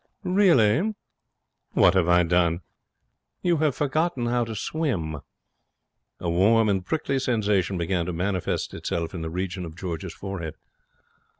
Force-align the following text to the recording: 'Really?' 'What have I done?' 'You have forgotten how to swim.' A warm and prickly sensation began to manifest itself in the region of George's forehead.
'Really?' 0.23 0.95
'What 1.73 1.93
have 1.93 2.07
I 2.07 2.23
done?' 2.23 2.61
'You 3.43 3.57
have 3.57 3.75
forgotten 3.75 4.25
how 4.25 4.43
to 4.43 4.55
swim.' 4.55 5.17
A 6.19 6.27
warm 6.27 6.69
and 6.69 6.83
prickly 6.83 7.19
sensation 7.19 7.77
began 7.77 8.07
to 8.07 8.11
manifest 8.11 8.73
itself 8.73 9.13
in 9.13 9.21
the 9.21 9.29
region 9.29 9.63
of 9.63 9.75
George's 9.75 10.15
forehead. 10.15 10.55